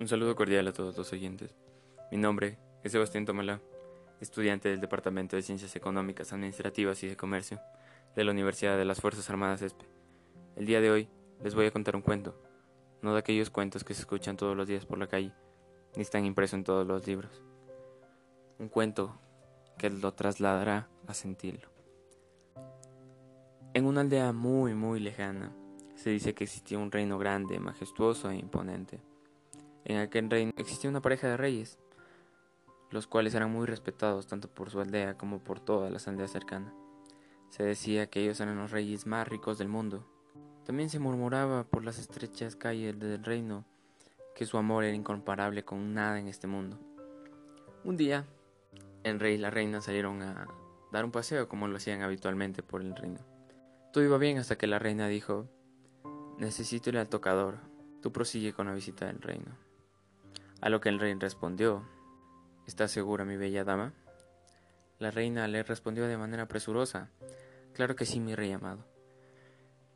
[0.00, 1.54] Un saludo cordial a todos los oyentes.
[2.10, 3.60] Mi nombre es Sebastián Tomalá,
[4.22, 7.60] estudiante del Departamento de Ciencias Económicas, Administrativas y de Comercio
[8.16, 9.84] de la Universidad de las Fuerzas Armadas ESPE.
[10.56, 11.08] El día de hoy
[11.44, 12.34] les voy a contar un cuento,
[13.02, 15.34] no de aquellos cuentos que se escuchan todos los días por la calle,
[15.94, 17.42] ni están impresos en todos los libros.
[18.58, 19.20] Un cuento
[19.76, 21.68] que lo trasladará a sentirlo.
[23.74, 25.52] En una aldea muy muy lejana,
[25.94, 29.09] se dice que existía un reino grande, majestuoso e imponente.
[29.84, 31.78] En aquel reino existía una pareja de reyes,
[32.90, 36.74] los cuales eran muy respetados tanto por su aldea como por todas las aldeas cercanas.
[37.50, 40.06] Se decía que ellos eran los reyes más ricos del mundo.
[40.64, 43.64] También se murmuraba por las estrechas calles del reino
[44.34, 46.78] que su amor era incomparable con nada en este mundo.
[47.84, 48.26] Un día,
[49.02, 50.46] el rey y la reina salieron a
[50.92, 53.20] dar un paseo como lo hacían habitualmente por el reino.
[53.92, 55.48] Todo iba bien hasta que la reina dijo,
[56.38, 57.58] necesito ir al tocador,
[58.00, 59.69] tú prosigue con la visita del reino.
[60.60, 61.88] A lo que el rey respondió,
[62.66, 63.94] ¿Estás segura, mi bella dama?
[64.98, 67.08] La reina le respondió de manera presurosa,
[67.72, 68.84] Claro que sí, mi rey amado.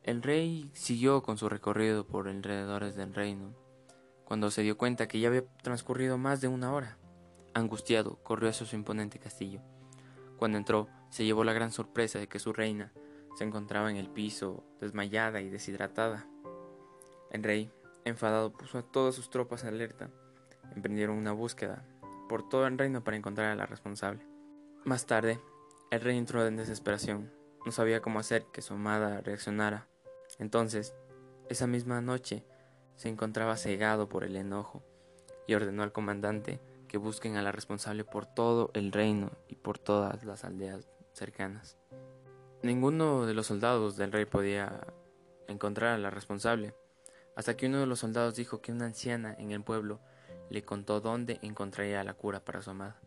[0.01, 3.53] El rey siguió con su recorrido por alrededores del reino,
[4.23, 6.97] cuando se dio cuenta que ya había transcurrido más de una hora.
[7.53, 9.61] Angustiado, corrió hacia su imponente castillo.
[10.37, 12.91] Cuando entró, se llevó la gran sorpresa de que su reina
[13.37, 16.25] se encontraba en el piso, desmayada y deshidratada.
[17.29, 17.71] El rey,
[18.03, 20.09] enfadado, puso a todas sus tropas alerta
[20.75, 21.85] emprendieron una búsqueda
[22.29, 24.25] por todo el reino para encontrar a la responsable.
[24.83, 25.39] Más tarde,
[25.91, 27.31] el rey entró en desesperación.
[27.65, 29.87] No sabía cómo hacer que su amada reaccionara.
[30.39, 30.93] Entonces,
[31.49, 32.45] esa misma noche,
[32.95, 34.83] se encontraba cegado por el enojo
[35.47, 39.77] y ordenó al comandante que busquen a la responsable por todo el reino y por
[39.77, 41.77] todas las aldeas cercanas.
[42.63, 44.87] Ninguno de los soldados del rey podía
[45.47, 46.73] encontrar a la responsable,
[47.35, 49.99] hasta que uno de los soldados dijo que una anciana en el pueblo
[50.49, 52.99] le contó dónde encontraría la cura para su amada.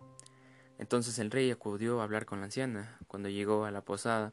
[0.78, 2.98] Entonces el rey acudió a hablar con la anciana.
[3.08, 4.32] Cuando llegó a la posada,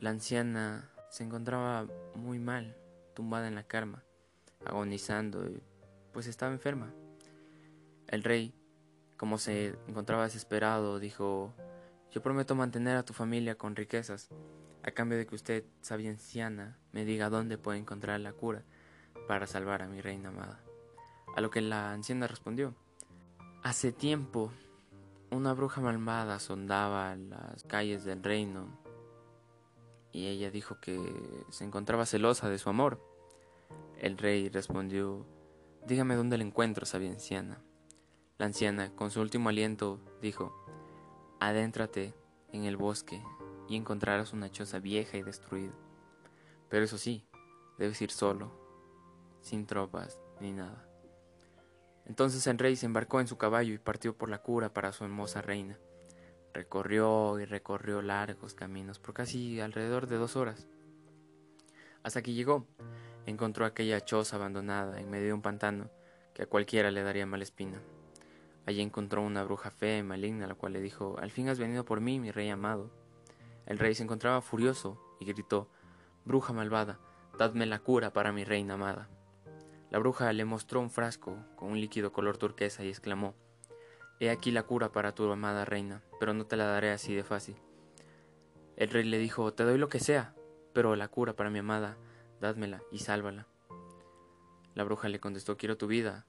[0.00, 2.76] la anciana se encontraba muy mal,
[3.14, 4.02] tumbada en la cama,
[4.64, 5.44] agonizando,
[6.12, 6.92] pues estaba enferma.
[8.08, 8.54] El rey,
[9.16, 11.52] como se encontraba desesperado, dijo,
[12.10, 14.30] yo prometo mantener a tu familia con riquezas,
[14.82, 18.64] a cambio de que usted, sabia anciana, me diga dónde puede encontrar la cura
[19.28, 20.60] para salvar a mi reina amada.
[21.34, 22.74] A lo que la anciana respondió,
[23.62, 24.50] Hace tiempo
[25.30, 28.82] una bruja malvada sondaba las calles del reino
[30.12, 31.00] y ella dijo que
[31.48, 33.00] se encontraba celosa de su amor.
[33.98, 35.26] El rey respondió,
[35.86, 37.62] Dígame dónde la encuentro, sabia anciana.
[38.38, 40.54] La anciana, con su último aliento, dijo,
[41.40, 42.14] Adéntrate
[42.52, 43.22] en el bosque
[43.68, 45.72] y encontrarás una choza vieja y destruida.
[46.68, 47.26] Pero eso sí,
[47.78, 48.52] debes ir solo,
[49.40, 50.91] sin tropas ni nada.
[52.06, 55.04] Entonces el rey se embarcó en su caballo y partió por la cura para su
[55.04, 55.78] hermosa reina.
[56.52, 60.68] Recorrió y recorrió largos caminos por casi alrededor de dos horas.
[62.02, 62.66] Hasta que llegó,
[63.26, 65.90] encontró aquella choza abandonada en medio de un pantano
[66.34, 67.80] que a cualquiera le daría mala espina.
[68.66, 71.84] Allí encontró una bruja fea y maligna, la cual le dijo, Al fin has venido
[71.84, 72.90] por mí, mi rey amado.
[73.66, 75.68] El rey se encontraba furioso y gritó,
[76.24, 76.98] Bruja malvada,
[77.38, 79.08] dadme la cura para mi reina amada.
[79.92, 83.34] La bruja le mostró un frasco con un líquido color turquesa y exclamó,
[84.20, 87.24] He aquí la cura para tu amada reina, pero no te la daré así de
[87.24, 87.56] fácil.
[88.76, 90.34] El rey le dijo, Te doy lo que sea,
[90.72, 91.98] pero la cura para mi amada,
[92.40, 93.46] dádmela y sálvala.
[94.74, 96.24] La bruja le contestó, Quiero tu vida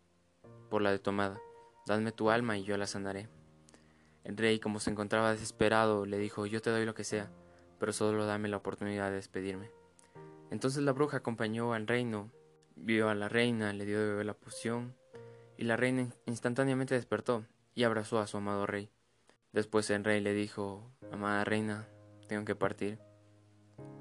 [0.69, 1.40] por la de tu amada,
[1.88, 3.29] dadme tu alma y yo la sanaré.
[4.25, 7.31] El rey, como se encontraba desesperado, le dijo, Yo te doy lo que sea,
[7.79, 9.72] pero solo dame la oportunidad de despedirme.
[10.52, 12.29] Entonces la bruja acompañó al reino
[12.75, 14.95] Vio a la reina, le dio de beber la poción,
[15.57, 17.45] y la reina instantáneamente despertó
[17.75, 18.89] y abrazó a su amado rey.
[19.51, 21.88] Después el rey le dijo, Amada reina,
[22.28, 23.00] tengo que partir,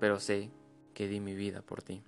[0.00, 0.50] pero sé
[0.94, 2.02] que di mi vida por ti.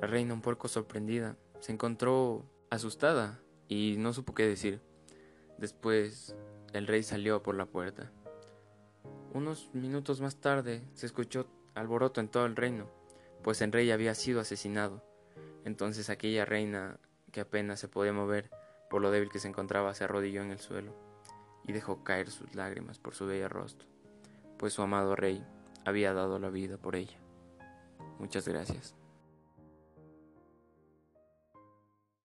[0.00, 4.80] La reina, un poco sorprendida, se encontró asustada y no supo qué decir.
[5.58, 6.34] Después
[6.72, 8.10] el rey salió por la puerta.
[9.32, 12.90] Unos minutos más tarde se escuchó alboroto en todo el reino,
[13.42, 15.02] pues el rey había sido asesinado.
[15.66, 16.96] Entonces aquella reina,
[17.32, 18.50] que apenas se podía mover
[18.88, 20.94] por lo débil que se encontraba, se arrodilló en el suelo
[21.64, 23.88] y dejó caer sus lágrimas por su bello rostro,
[24.58, 25.44] pues su amado rey
[25.84, 27.18] había dado la vida por ella.
[28.20, 28.94] Muchas gracias.